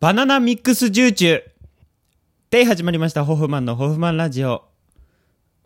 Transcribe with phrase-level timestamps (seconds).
[0.00, 1.42] バナナミックスジューチュー
[2.48, 4.64] で始まりました、ホフマンのホフマンラジオ。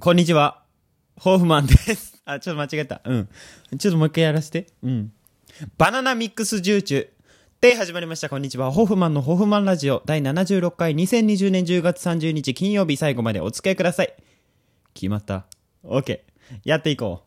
[0.01, 0.65] こんにちは。
[1.17, 2.21] ホフマンです。
[2.27, 3.01] あ、ちょっと間違えた。
[3.05, 3.29] うん。
[3.79, 4.67] ちょっともう一回やらせて。
[4.83, 5.13] うん。
[5.79, 7.09] バナナミックスジューチュー
[7.61, 8.73] で始まりました、こんにちは。
[8.73, 14.13] ホフマンのホフマンラジオ第76回2020年10月30日金曜日最後までお付き合いください。
[14.95, 15.47] 決まった。
[15.85, 16.19] OK。
[16.65, 17.23] やっていこ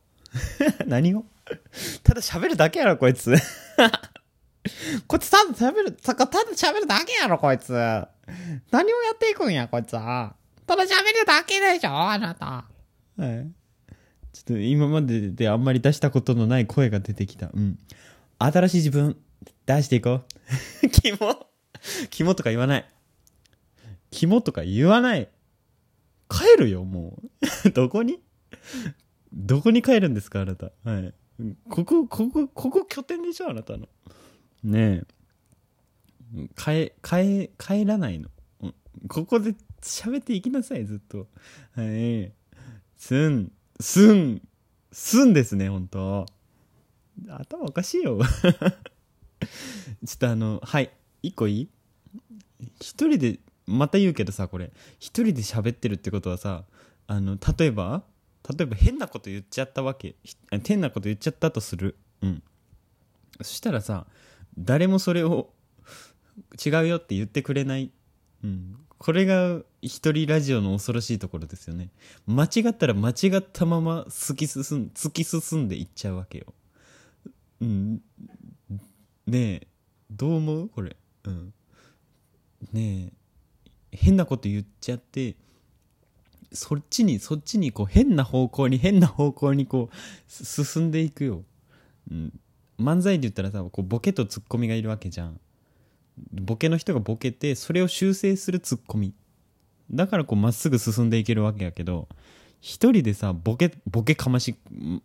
[0.84, 0.84] う。
[0.86, 1.24] 何を？
[2.04, 3.34] ただ喋るだけやろ、こいつ。
[5.08, 7.72] こいつただ喋る、ただ喋るだけやろ、こいつ。
[7.74, 10.36] 何をやっていくんや、こいつは。
[10.66, 12.46] ただ喋るだけでしょ、あなた。
[12.46, 12.66] は
[13.18, 13.52] い。
[14.34, 17.50] ちょっと今までであんまり出したことのない声が出てきた。
[17.54, 17.80] うん。
[18.40, 19.18] 新しい自分、
[19.66, 20.22] 出していこ
[20.84, 20.90] う。
[20.90, 21.48] キモ。
[22.10, 22.86] キモとか言わない。
[24.12, 25.30] キモとか言わない。
[26.30, 27.18] 帰るよ、も
[27.66, 27.70] う。
[27.72, 28.20] どこに？
[29.34, 30.72] どこに帰るんですか、あなた。
[30.84, 31.14] はい。
[31.70, 33.88] ここ、ここ、ここ拠点でしょ、あなたの。
[34.64, 36.48] ねえ。
[36.56, 38.30] 帰、帰、帰らないの。
[39.08, 41.28] ここで喋っていきなさい、ずっと。
[41.76, 42.32] はい。
[42.96, 44.42] すん、すん、
[44.92, 46.26] すんですね、本当
[47.30, 48.20] 頭おかしいよ。
[50.06, 50.92] ちょっとあの、はい。
[51.22, 51.70] 一個いい？
[52.82, 54.72] 一人で、また言うけどさ、これ。
[55.00, 56.66] 一人で喋ってるってことはさ、
[57.08, 58.04] あの、例えば
[58.50, 60.16] 例えば変なこと言っちゃったわけ。
[60.66, 61.98] 変なこと言っちゃったとする。
[62.22, 62.44] うん。
[63.42, 64.08] そしたらさ、
[64.58, 65.54] 誰もそれを
[66.66, 67.92] 違うよって言ってくれない。
[68.44, 68.76] うん。
[68.98, 71.92] これが一人ラジオの恐ろしいところですよね。
[72.26, 76.46] 間違ったら間違ったまま突き進ん、突き進んでいっちゃうわけよ。
[77.62, 78.02] うん。
[79.28, 79.68] ねえ、
[80.10, 80.70] どう思う？
[80.70, 80.96] これ。
[81.26, 81.54] うん。
[82.74, 83.12] ね
[83.92, 85.36] え、変なこと言っちゃって、
[86.52, 89.96] そっちに、そっちにこう変な方向に変な方向にこう
[90.28, 91.44] 進んでいくよ。
[92.10, 92.40] うん。
[92.80, 95.40] 漫才で言ったらさ、こうボケとツッコミがいるわけじゃん。
[96.32, 99.14] ボケの人がボケて、それを修正するツッコミ。
[99.92, 102.08] だからこうまっすぐ進んでいけるわけやけど、
[102.60, 104.56] 一人でさ、ボケ、ボケかまし、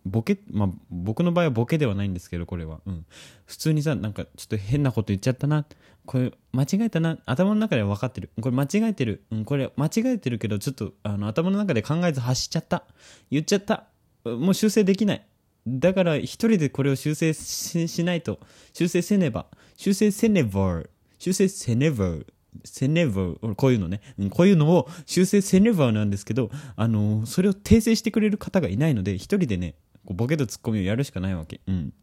[0.05, 2.81] ボケ、まあ、僕の場合はボケではないんですけど、これは。
[2.85, 3.05] うん。
[3.45, 5.65] 普通にさ、なんかちょっと変なこと言っちゃったな。
[6.05, 7.19] これ間違えたな。
[7.25, 8.31] 頭の中では分かってる。
[8.41, 9.23] これ間違えてる。
[9.31, 12.85] うん、これ間違えてるけど、ちょっとあの頭の中で考えず発しちゃった。
[13.29, 13.85] 言っちゃった。
[14.25, 15.25] もう修正できない。
[15.65, 18.39] だから一人でこれを修正しないと。
[18.73, 19.47] 修正せねば。
[19.77, 20.83] 修正せねば。
[21.19, 22.17] 修正せねば。
[22.65, 23.33] せねば。
[23.55, 24.01] こういうのね。
[24.31, 29.75] こういうのを修正せねばなんですけど、あのそれを訂正してくれる方がいないので、一人でね、
[30.05, 31.61] こうボケとツッコミをやるしかないわけ。
[31.67, 31.93] うん。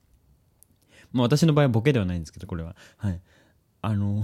[1.13, 2.77] まあ私の場合はボケではないんですけど、これは。
[2.97, 3.21] はい。
[3.83, 4.23] あの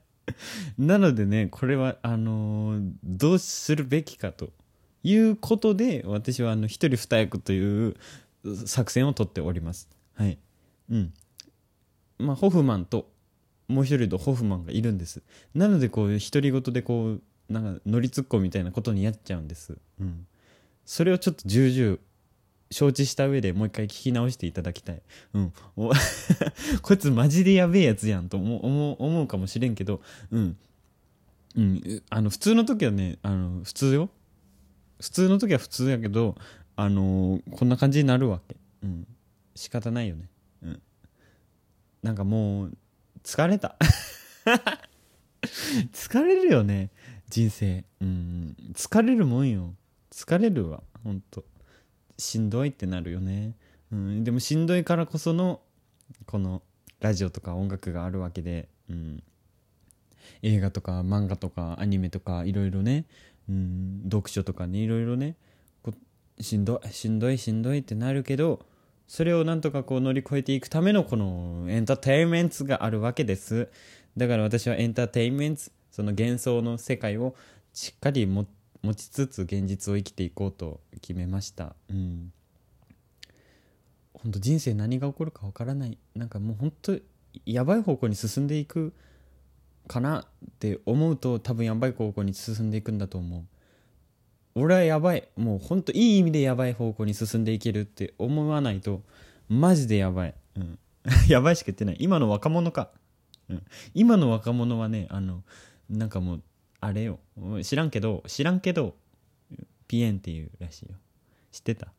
[0.78, 4.50] なのでね、これは、あのどうするべきかと
[5.02, 7.96] いうことで、私はあの一人二役という
[8.54, 9.88] 作戦を取っております。
[10.14, 10.38] はい。
[10.90, 11.14] うん。
[12.18, 13.10] まあ、ホフマンと、
[13.68, 15.22] もう一人とホフマンがいるんです。
[15.54, 19.76] なので、こう、独り言でこう、なんか、乗りツッコミみたいなことにやっちゃうんです。
[20.00, 20.26] うん。
[20.84, 21.98] それをちょっと重々、
[22.70, 25.02] 承知した上でもう一回聞き直していただきたい。
[25.34, 25.52] うん。
[26.82, 30.56] こいつマジでやべえやつやんと思う思う思うかもしれんけど、うん。
[31.56, 32.02] うん。
[32.10, 34.10] あの、普通の時はね、あの、普通よ。
[35.00, 36.36] 普通の時は普通やけど、
[36.76, 38.56] あのこんな感じになるわけ。
[38.82, 39.06] うん。
[39.54, 40.28] 仕方ないよね。
[40.62, 40.82] うん。
[42.02, 42.76] なんかもう、
[43.24, 43.76] 疲れた。
[45.92, 46.90] 疲れるよね。
[47.30, 47.84] 人生。
[48.00, 48.56] うん。
[48.74, 49.74] 疲れるもんよ。
[50.10, 50.82] 疲れるわ。
[51.02, 51.44] ほんと。
[52.18, 53.54] しんどいってなるよね。
[53.90, 54.24] うん。
[54.24, 55.62] でもしんどいからこその、
[56.26, 56.62] この、
[57.00, 59.22] ラジオとか音楽があるわけで、うん。
[60.42, 63.06] 映画とか漫画とかアニメとかいろいろね、
[63.48, 65.36] うん、読書とかねいろいろね
[66.40, 68.60] しんどいしんどいしんどいってなるけど
[69.06, 73.68] それをなんとかこう乗り越えていくためのこのエンターテインメントがあるわけです。
[74.16, 77.34] だから私はエンターテインメントその幻想の世界を
[77.72, 78.46] しっかり持
[78.94, 81.76] ちつつ現実を生きていこうと決めました。
[81.88, 82.32] うん。
[84.12, 85.98] 本当人生何が起こるかわからない。
[86.14, 86.98] なんかもう本当
[87.44, 88.92] やばい方向に進んでいく
[89.86, 93.44] かなって思うと多分やばい方向に進んでいくんだと思う。
[94.56, 95.28] 俺はやばい。
[95.36, 99.02] もうほんといい意味でやばい方向に進んでいけるって思わないと
[99.48, 100.78] マジでやばい、うん、
[101.28, 101.96] やばいしか言ってない。
[102.00, 102.90] 今の若者か、
[103.48, 103.62] うん、
[103.94, 105.44] 今の若者はねあの
[105.90, 106.42] なんかもう
[106.80, 107.20] あれよ。
[107.62, 108.96] 知らんけど知らんけど
[109.86, 110.96] ピエンっていうらしいよ。
[111.52, 111.92] 知ってた？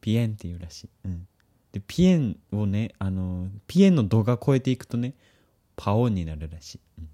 [0.00, 1.26] ピエンっていうらしい、うん、
[1.72, 5.14] でピエンをねあのピエンの度が超えていくとね
[5.76, 7.08] パオンになるらしい、うん。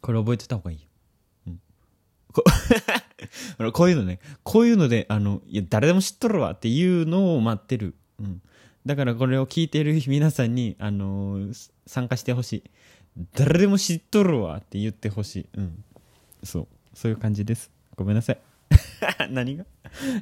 [0.00, 0.88] これ覚えてた方がいいよ、
[1.48, 1.60] うん、
[3.20, 3.26] こ
[3.58, 8.42] ほらこういうのねこういうのであのいや誰でも知っとるわっていうのを待ってる、うん、
[8.86, 12.62] だからこれを聞いてる 皆さんに、あのー参加してほしい
[13.34, 15.46] 誰でも知っとるわって言ってほしい。
[15.56, 15.84] うん。
[16.44, 16.68] そう。
[16.94, 17.70] そういう感じです。
[17.96, 18.38] ごめんなさい。
[19.30, 19.64] 何が？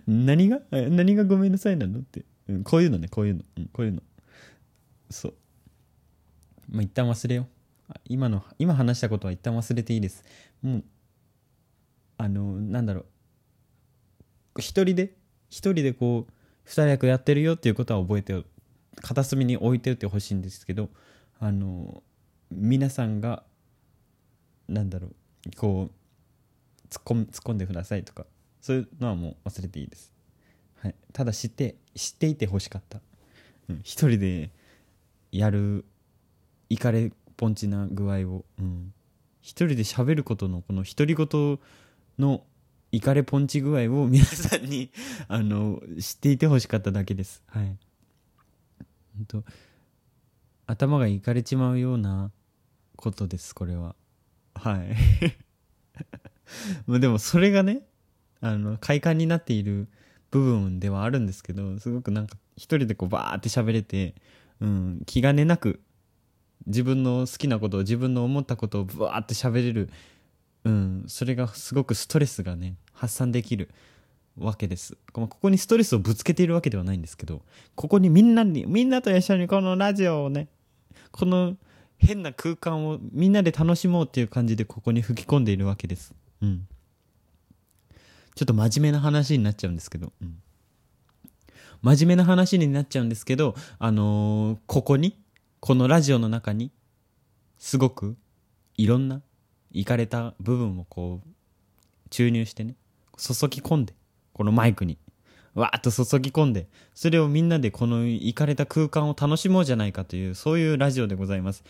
[0.07, 0.61] 何が？
[0.71, 2.25] 何がごめんなさいなのって。
[2.49, 3.45] うん、こういうのね、こういうの。
[3.57, 4.03] うん、こういうの。
[5.11, 5.35] そう。
[6.71, 7.95] まあ、一旦忘れよう。
[8.07, 10.25] 今の、今話したことは一旦忘れていいです。
[10.63, 10.85] もう、
[12.19, 13.01] あの、なんだろ
[14.57, 14.61] う。
[14.61, 15.15] 一人で、
[15.49, 16.33] 一人でこう、
[16.65, 18.45] 二役やってるよっていうことは覚えて、
[19.01, 20.91] 片隅に置いておいてほしいんですけど、
[21.39, 22.03] あの、
[22.51, 23.45] 皆さんが、
[24.69, 28.27] なんだろう、こう、突っ込突っ込んでくださいとか、
[28.61, 30.13] そういうのはもう忘れていいです。
[30.77, 30.95] はい。
[31.13, 33.01] ただ知って、知っていてほしかった。
[33.69, 33.81] うん。
[33.85, 34.51] 一人で
[35.31, 35.85] やる、
[36.69, 38.93] いかれポンチな具合を、うん。
[39.41, 41.59] 一人で喋ることの、この独り言
[42.19, 42.45] の
[42.91, 44.91] イカレポンチ具合を皆さんに
[45.29, 47.43] あの、知っていてほしかっただけです。
[47.47, 47.77] はい。
[49.17, 49.45] 本当
[50.67, 52.31] 頭がいかれちまうような
[52.97, 53.95] ことです、これは。
[54.55, 54.97] はい。
[57.01, 57.83] でもそれがね、
[58.41, 59.89] あの、快感になっている
[60.31, 64.15] 部分ではあるんですけど、すごくなんか一人でこうバーって喋れて、
[64.61, 65.81] うん、気兼ねなく
[66.67, 69.91] 自分の好きなことを自分の思ったことをバーって喋れる
[70.69, 73.71] うん、それがすごくストレスがね、発散できる
[74.39, 74.99] わけです。
[75.13, 77.41] ここにストレスをぶつけているわけではないんですけど、
[77.75, 80.49] ここにみんなに、みんなと一緒にこのラジオをね、
[81.11, 81.57] この
[81.97, 86.13] 変な空間をみんなで楽しもうっていう感じでここに吹き込んでいるわけです。
[86.43, 86.69] うん。
[88.35, 90.37] ちょっと真面目な話になっちゃうんですけど、うん。
[91.81, 95.19] 真面目な話になっちゃうんですけど、あのー、ここに、
[95.61, 96.73] このラジオの中に、
[97.57, 98.19] すごく
[98.77, 99.23] いろんな
[99.73, 101.29] いかれた部分をこう
[102.11, 102.75] 注入してね
[103.17, 103.95] 注ぎ込んで
[104.33, 104.99] このマイクに。
[105.55, 111.65] わーっと注ぎ込んでそれをみんなでこのいかれた空間を楽しもうじゃないかというそういうラジオでございます。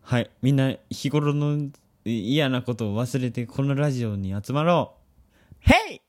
[0.00, 0.30] はい。
[0.42, 1.68] みんな日頃の
[2.04, 5.56] 嫌なことを忘れてこのラジオに集まろう。
[5.60, 6.00] ヘイ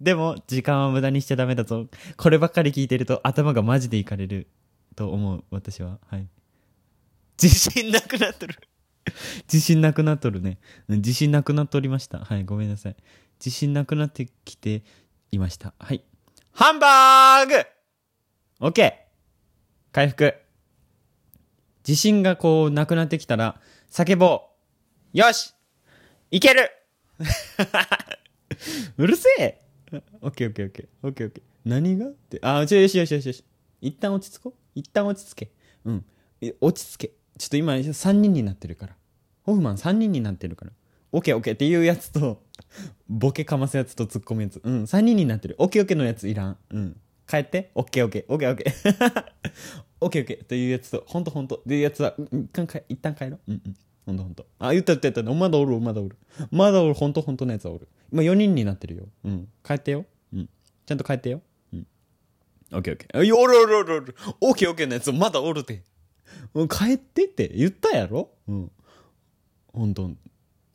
[0.00, 1.86] でも時間は無駄にしちゃダメだぞ。
[2.16, 4.46] こればっかり聞いてると頭がマジでいかれる
[4.94, 5.98] と思う私は。
[6.08, 6.26] はい。
[7.42, 8.54] 自信なくなってる。
[9.52, 10.58] 自信なくなっとるね。
[10.88, 12.18] 自信なくなっておりました。
[12.18, 12.96] はい、ごめんなさい。
[13.38, 14.82] 自信なくなってきて
[15.32, 15.74] いました。
[15.78, 16.04] はい。
[16.52, 17.48] ハンバー
[18.60, 18.92] グ !OK!
[19.92, 20.34] 回復。
[21.86, 23.60] 自信がこうなくなってきたら、
[23.90, 24.42] 叫ぼ
[25.14, 25.54] うよし
[26.30, 26.70] いける
[28.96, 29.62] うるせえ
[30.20, 30.88] オッケーオッケーオッケー。
[31.02, 31.44] オッケーオッケー。
[31.64, 32.08] 何が?
[32.08, 32.38] って。
[32.42, 33.44] あ、ちょ、よしよしよしよし。
[33.80, 34.54] 一旦落ち着こう。
[34.74, 35.50] 一旦落ち着け。
[35.84, 36.04] うん。
[36.60, 37.12] 落ち着け。
[37.40, 38.92] ちょっと今3人になってるから。
[39.44, 40.72] ホフマン3人になってるから。
[41.10, 42.42] オッケーオッケーっていうやつと、
[43.08, 44.60] ボケかますやつと突っ込むやつ。
[44.62, 45.56] うん、3人になってる。
[45.58, 46.58] オッケーオッケーのやついらん。
[46.70, 47.00] うん。
[47.26, 47.70] 帰って。
[47.74, 48.32] オッケーオッケー。
[48.32, 49.24] オッケーオッケー。
[50.02, 51.56] オッケーオッケーというやつと、ほんとほんと。
[51.56, 53.40] っていうやつは、一旦か、一旦帰ろう。
[53.48, 53.76] うんうん。
[54.04, 54.46] ほんとほんと。
[54.58, 55.34] あ、言った言った言った。
[55.34, 56.18] まだおる、まだおる。
[56.50, 57.88] まだおる、ほんとほんとのやつはおる。
[58.12, 59.04] 今4人になってるよ。
[59.24, 59.48] うん。
[59.64, 60.04] 帰ってよ。
[60.34, 60.48] うん。
[60.84, 61.40] ちゃんと帰ってよ。
[61.72, 61.86] うん。
[62.74, 63.16] オッケーオッケー。
[63.16, 64.16] あ、おるおるおるおる。
[64.42, 65.82] オッケーオッケーのやつまだおるて。
[66.54, 68.30] もう帰ってって言ったやろ？
[68.48, 68.70] うん。
[69.72, 70.10] ほんと。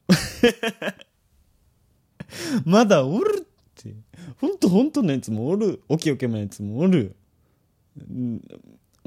[2.65, 3.93] まだおるって。
[4.39, 5.81] ほんとほんとのやつもおる。
[5.89, 7.15] おきおけのやつもおる。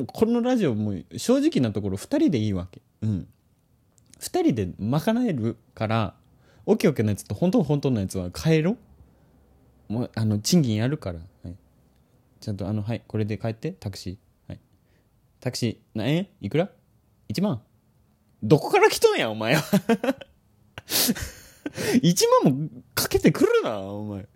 [0.07, 2.81] このラジオも正直なところ二人でいいわけ。
[3.03, 3.29] うん。
[4.19, 6.15] 二人で賄えるから、
[6.67, 8.77] オケオケのやつと本当本当のやつは帰ろ
[9.89, 11.21] もう、あの、賃金やるから。
[11.43, 11.57] はい。
[12.41, 14.17] ちゃんと、あの、はい、これで帰って、タクシー。
[15.41, 16.71] タクシー、何円いくら
[17.29, 17.63] ?1 万？
[18.43, 19.63] どこから来とんや、お前は？
[22.03, 24.27] 1万もかけてくるな、お前。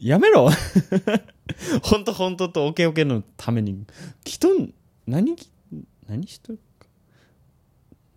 [0.00, 0.48] やめろ。
[1.82, 3.86] ほんとほんととオケオケのために。
[4.24, 4.72] 来とん、
[5.06, 5.36] 何、
[6.06, 6.86] 何しとるか？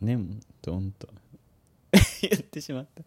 [0.02, 1.08] ね、ほんとほんと。
[2.22, 3.04] 言ってしまった。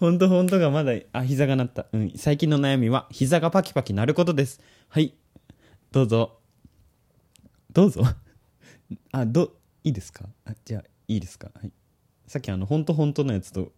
[0.00, 1.86] ほんとほんとがまだ、あ、膝が鳴った。
[1.92, 2.12] うん。
[2.16, 4.60] 最近の悩みは、膝がパキパキ鳴ることです。
[4.88, 5.14] はい。
[5.92, 6.38] どうぞ。
[7.72, 8.02] どうぞ。
[9.12, 10.28] あ、ど、いいですか？
[10.44, 11.50] あ、じゃあ、いいですか？
[11.54, 11.72] はい。
[12.26, 13.72] さっきあの本当本当のやつと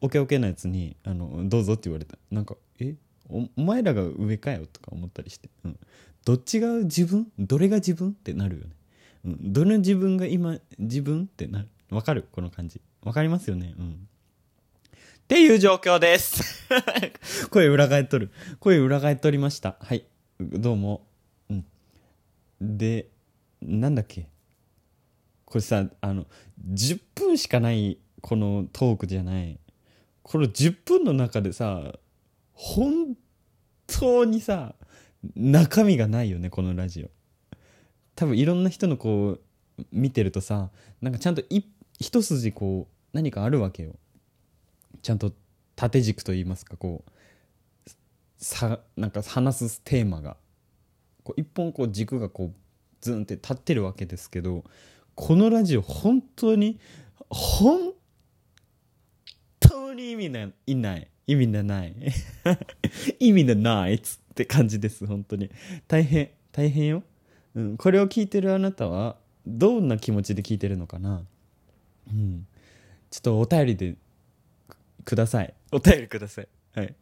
[0.00, 2.16] オケオケのやつにあのどうぞって言われた。
[2.30, 2.94] なんかえ？
[3.28, 5.78] おお前らが上かよとか思ったりして、うん、
[6.24, 7.30] どっちが自分？
[7.38, 8.10] どれが自分？
[8.10, 8.70] ってなるよね、
[9.26, 11.24] うん、どの自分が今自分？
[11.24, 11.68] ってなる。
[11.90, 12.26] わかる？
[12.32, 12.80] この感じ。
[13.02, 13.74] わかりますよね？
[13.78, 13.90] うん。
[13.92, 16.66] っていう状況です。
[17.50, 18.30] 声裏返っとる。
[18.58, 19.76] 声裏返っとりました。
[19.80, 20.04] はい。
[20.40, 21.06] どうも。
[21.48, 21.64] うん。
[22.60, 23.08] で
[23.60, 24.28] なんだっけ？
[25.52, 26.24] これさあの
[26.66, 29.60] 10分しかないこのトークじゃない。
[30.22, 31.92] この10分の中でさ
[32.54, 33.14] 本
[33.86, 34.74] 当にさ
[35.36, 37.10] 中身がないよねこのラジオ。
[38.14, 39.40] 多分いろんな人のこ
[39.76, 40.70] う見てるとさ
[41.02, 41.42] なんかちゃんと
[42.00, 43.92] 一筋こう何かあるわけよ。
[45.02, 45.34] ちゃんと
[45.76, 47.90] 縦軸といいますかこう
[48.38, 50.38] さなんか話すテーマが。
[51.24, 52.54] こう一本こう軸がこう
[53.02, 54.64] ズンって立ってるわけですけど
[55.14, 56.78] このラジオ本当に
[57.28, 57.92] 本
[59.60, 61.94] 当に意味ないない意味がない。
[63.20, 65.50] 意味が ないっつって感じです本当に。
[65.86, 67.02] 大変大変よ、
[67.54, 69.16] うん、これを聞いてるあなたは
[69.46, 71.24] どんな気持ちで聞いてるのかな。
[72.10, 72.46] うん。
[73.10, 73.96] ちょっとお便りで
[75.04, 75.54] ください。
[75.70, 76.48] お便りください。
[76.74, 76.94] はい。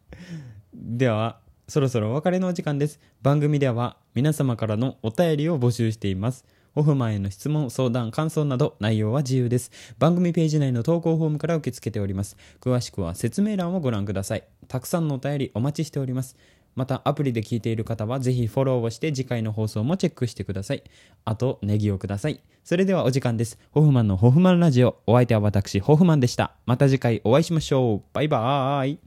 [0.73, 2.99] ではそろそろお別れのお時間です。
[3.21, 9.71] 番組では皆様からのお便りを募集していますオフマンへの質問、相談、感想など内容は自由です。
[9.99, 12.37] 番組ページ内の投稿フォームから受け付けております。
[12.61, 14.43] 詳しくは説明欄をご覧ください。
[14.69, 16.37] たくさんのお便りお待ちしております。
[16.75, 20.83] またアプリで聞いている方はぜひフォローをして次回の放送もチェックしてください。
[21.25, 22.39] あとネギをください。
[22.63, 23.59] それではお時間です。
[23.71, 25.01] ホフマンのホフマンラジオ。
[25.05, 26.55] お相手は私、ホフマンでした。
[26.65, 28.01] また次回お会いしましょう。
[28.13, 28.99] バイバーイ。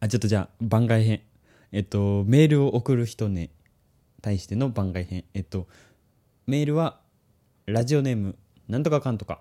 [0.00, 1.20] あ、ちょっとじゃあ番外編。
[1.70, 3.50] えっと、メールを送る人ね、
[4.22, 5.24] 対しての番外編。
[5.34, 5.68] えっと、
[6.48, 7.00] メールは
[7.66, 8.36] ラジオネーム
[8.68, 9.40] なんとかかんとか。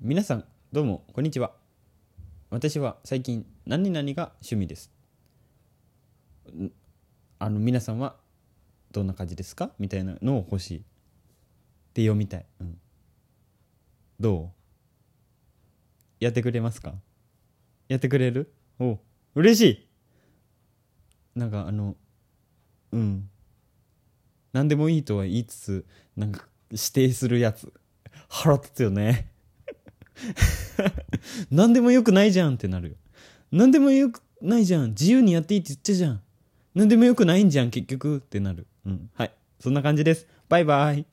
[0.00, 1.50] 皆さんどうもこんにちは。
[2.50, 4.92] 私は最近何々が趣味です。
[7.40, 8.14] あの皆さんは
[8.92, 9.72] どんな感じですか？
[9.80, 10.78] みたいなのを欲しい。
[10.78, 10.82] っ
[11.94, 12.78] て読みたい、うん、
[14.20, 14.52] ど
[16.20, 16.24] う？
[16.24, 16.94] やってくれますか？
[17.88, 18.54] やってくれる？
[18.78, 19.00] お
[19.34, 19.88] 嬉しい。
[21.34, 21.96] なんかあの
[22.92, 23.28] うん。
[24.52, 27.72] 何でもいいとは言いつつなんか指定するやつ。
[28.28, 29.30] 腹立つよね。
[31.50, 32.96] 何でもよくないじゃんってなるよ。
[33.50, 34.90] 何でもよくないじゃん。
[34.90, 36.22] 自由にやっていいって言ったじゃん。
[36.74, 38.18] 何でもよくないんじゃん結局。
[38.18, 38.66] ってなる。
[38.86, 39.10] うん。
[39.14, 39.32] はい。
[39.58, 40.26] そんな感じです。
[40.48, 41.06] バイバイ。